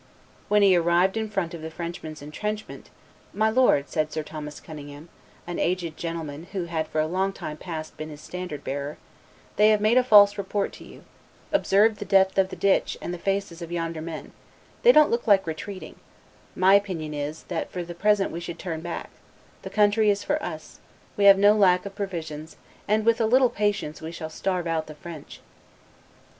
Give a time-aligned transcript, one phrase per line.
[0.49, 2.89] When he arrived in front of the Frenchmen's intrenchment,
[3.35, 5.09] "My lord," said Sir Thomas Cunningham,
[5.45, 8.97] an aged gentleman who had for a long time past been his standard bearer,
[9.57, 11.03] "they have made a false report to you;
[11.51, 14.31] observe the depth of the ditch and the faces of yonder men;
[14.81, 15.97] they don't look like retreating;
[16.55, 19.11] my opinion is, that for the present we should turn back;
[19.61, 20.79] the country is for us,
[21.15, 22.57] we have no lack of provisions,
[22.87, 25.41] and with a little patience we shall starve out the French."